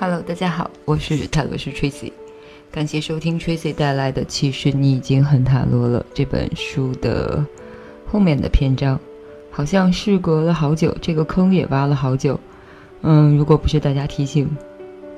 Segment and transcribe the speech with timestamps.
[0.00, 2.12] Hello，大家好，我是塔罗斯 Tracy，
[2.70, 7.44] 感谢收听 Tracy 带来的《其实你已经很塔罗了》这本书的
[8.06, 8.96] 后面的篇章。
[9.50, 12.38] 好像事隔了好久，这个坑也挖了好久。
[13.02, 14.48] 嗯，如果不是大家提醒，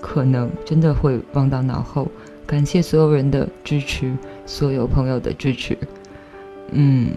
[0.00, 2.08] 可能真的会忘到脑后。
[2.46, 4.10] 感谢所有人的支持，
[4.46, 5.76] 所有朋友的支持。
[6.70, 7.10] 嗯，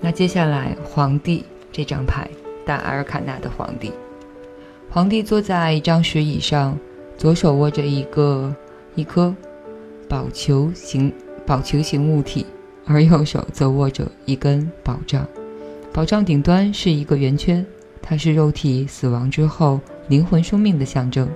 [0.00, 2.28] 那接下来皇帝这张牌，
[2.64, 3.92] 大阿尔卡纳的皇帝，
[4.90, 6.76] 皇帝坐在一张石椅上。
[7.16, 8.54] 左手握着一个
[8.94, 9.34] 一颗
[10.08, 11.12] 宝球形
[11.46, 12.44] 宝球形物体，
[12.84, 15.26] 而右手则握着一根宝杖。
[15.92, 17.64] 宝杖顶端是一个圆圈，
[18.02, 21.28] 它是肉体死亡之后灵魂生命的象征。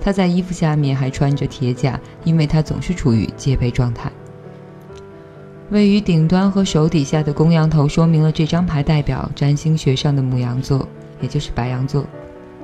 [0.00, 4.12] 他在衣服下面还穿着铁甲，因为他总是处于戒备状态。
[5.70, 10.86] 位于顶端和手底下的公羊头说明了这张牌代表占星学上的母羊座，
[11.20, 12.04] 也就是白羊座。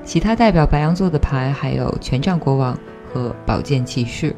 [0.04, 2.76] 其他代表白羊座的牌还有权杖国王
[3.12, 4.34] 和宝剑骑士，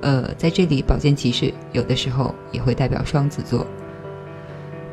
[0.00, 3.66] 呃，在这里宝剑骑士有的时候也会代表双子座。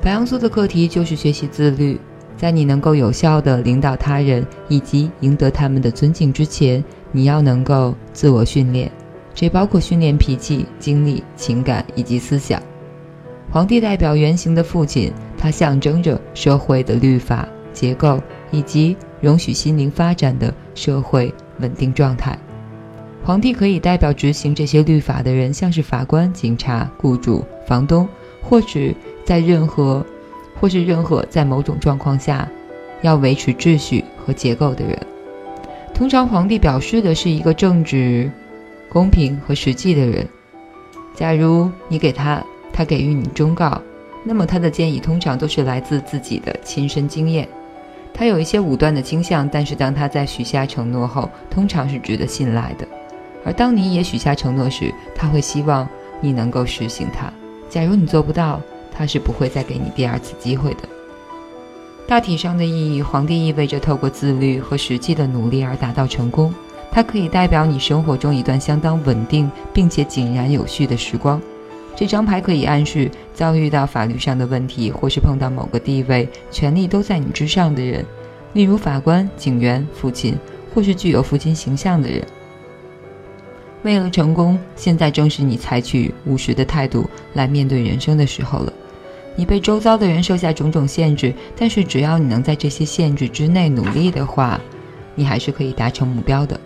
[0.02, 2.00] 白羊座的课题就是学习自律，
[2.36, 8.92] 在你能够有效的领导他人以及赢得他们的尊敬之前，你要能够自我训练，
[9.34, 12.62] 这包括训练脾气、精力、情感以及思想。
[13.50, 18.20] 皇帝代表圆形的父亲，他象征着社会的律法结构
[18.52, 18.98] 以及。
[19.22, 22.38] 容许心灵发展的社会稳定状态。
[23.24, 28.08] 皇帝可以代表执行这些律法的人，像是法官、警察、雇主、房东，
[28.42, 28.96] 或是
[29.26, 30.06] 在任何，
[30.60, 32.48] 或是任何在某种状况下
[33.02, 34.98] 要维持秩序和结构的人。
[35.94, 38.32] 通常，皇帝表示的是一个正直、
[38.88, 40.26] 公平和实际的人。
[41.14, 43.82] 假如你给他，他给予你忠告，
[44.24, 47.50] 那么他的建议通常都是来自自己的亲身经验。
[48.18, 52.88] 他有一些武断的倾向，但是当他在许下承诺后，通常是值得信赖的。
[53.46, 55.88] 而当你也许下承诺时，他会希望
[56.20, 57.32] 你能够实行它。
[57.70, 58.60] 假如你做不到，
[58.92, 60.90] 他是不会再给你第二次机会的。
[62.08, 66.52] 大体上的意义，皇帝意味着透过自律和实际的努力而达到成功。
[66.92, 71.40] 它可以代表你生活中一段相当稳定并且井然有序的时光。
[71.98, 78.06] 这张牌可以暗示遭遇到法律上的问题，或是碰到某个地位、权力都在你之上的人，
[78.54, 80.38] 例如法官、警员、父亲，
[80.76, 82.24] 或是具有父亲形象的人。
[83.82, 88.72] 为了成功，现在正是你采取务实的态度来面对人生的时候了。
[89.36, 94.62] 你被周遭的人设下种种限制，但是只要你能在这些限制之内努力的话，
[95.16, 96.60] 你还是可以达成目标的。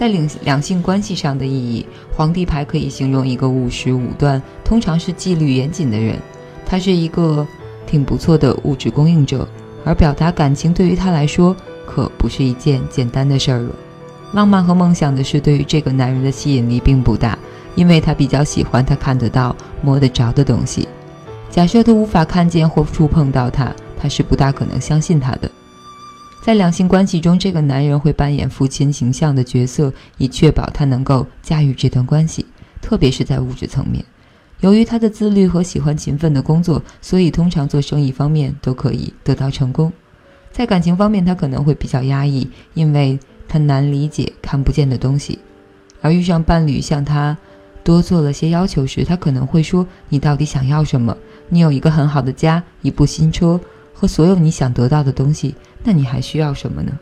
[0.00, 1.84] 在两两性关系上的意义，
[2.16, 6.16] 皇帝牌可以形容一个务实武断、通常是纪律严谨的人。
[6.64, 7.46] 他是一个
[7.86, 9.46] 挺不错的物质供应者，
[9.84, 11.54] 而表达感情对于他来说
[11.86, 13.74] 可不是一件简单的事儿了。
[14.32, 17.38] 浪漫和梦想的事对于这个男人的吸引力并不大，
[17.74, 20.88] 因为他比较喜欢他看得到、摸得着的东西。
[21.50, 25.50] 假设他无法看见或触碰到他，他是不大可能相信他的。
[26.42, 32.46] 在两性关系中，这个男人会扮演父亲形象的角色，以确保他能够驾驭这段关系，
[32.80, 34.02] 特别是在物质层面。
[34.60, 39.92] 由于他的自律和喜欢勤奋的工作，所以通常做生意方面都可以得到成功。
[40.50, 45.38] 在感情方面，他可能会比较压抑，因为他难理解看不见的东西。
[46.00, 47.36] 而遇上伴侣向他
[47.84, 51.16] 多做了些要求时，他可能会说：“你到底想要什么？
[51.50, 53.60] 你有一个很好的家，一部新车。”
[54.00, 56.98] 和所有你想得到的东西，那你还需要什么呢？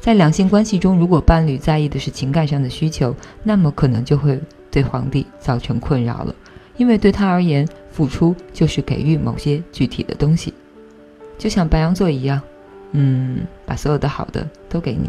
[0.00, 4.38] 在两性关系中，如果伴侣在意的是情感上的需求，那么可能就会
[4.70, 6.34] 对皇帝造成困扰了，
[6.76, 10.52] 因为对他而言，付出就是给予某些具体的东西，
[11.38, 12.38] 就像白羊座一样，
[12.92, 15.08] 嗯，把所有的好的都给你。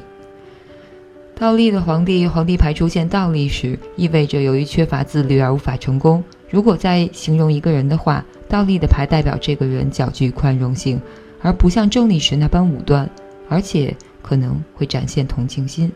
[1.36, 6.24] 倒立的皇帝，皇帝牌出现倒立时，意味着由于缺乏自律而无法成功。
[6.52, 11.02] 如果再形容一个人的话，倒立的牌代表这个人较具宽容性，
[11.42, 13.10] 而不像正立时那般武断，
[13.48, 15.92] 而且可能会展现同情心。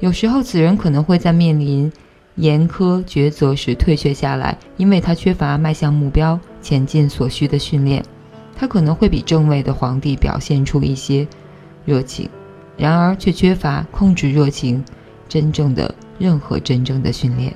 [0.00, 1.90] 有时候，此人可能会在面临
[2.34, 8.04] 严苛抉择时退却下来，因为他缺乏迈向目标前进所需的训练。
[8.56, 11.24] 他可能会比正位的皇帝表现出一些
[11.84, 12.28] 热情，
[12.76, 14.84] 然而却缺乏控制热情
[15.28, 17.54] 真正的任何真正的训练。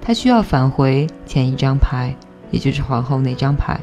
[0.00, 2.14] 他需要返回前一张牌。
[2.52, 3.80] 也就是皇后那张牌，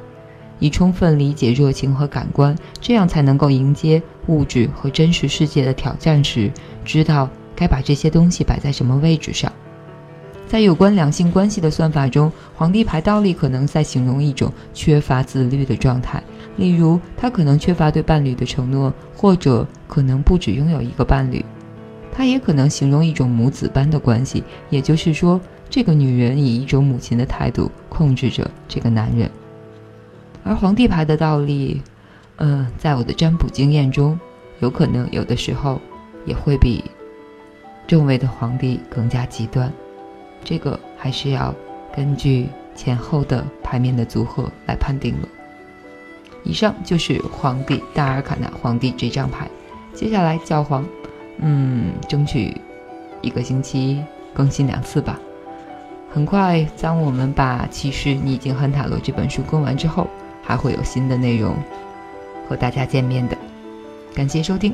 [0.59, 6.51] 以充分理解热情和感官，这样才能够迎接物质和真实世界的挑战时，
[6.83, 9.49] 知道该把这些东西摆在什么位置上。
[10.47, 16.21] 在有关两性关系的算法中，皇帝牌倒立可能在形容一种缺乏自律的状态，
[16.57, 21.45] 例如他可能缺乏对伴侣的承诺，或者可能不只拥有一个伴侣。
[22.11, 29.29] 它也可能形容一种母子般的关系，也就是说，这个女人以一种母亲的态度控制着这个男人。
[30.43, 31.81] 而皇帝牌的倒立，
[32.37, 34.17] 嗯，在我的占卜经验中，
[34.59, 35.81] 有可能有的时候
[36.25, 36.83] 也会比
[37.85, 39.71] 正位的皇帝更加极端。
[40.43, 41.53] 这个还是要
[41.93, 45.27] 根据前后的牌面的组合来判定了。
[46.43, 49.49] 以上就是皇帝大尔卡纳皇帝这张牌，
[49.93, 50.85] 接下来教皇，
[51.39, 52.55] 嗯，争取
[53.21, 54.01] 一个星期
[54.33, 55.19] 更新两次吧。
[56.09, 60.07] 很快，当我们把《其实你已经很塔罗》这本书更完之后，
[60.41, 61.55] 还会有新的内容
[62.49, 63.37] 和大家见面的。
[64.15, 64.73] 感谢收听。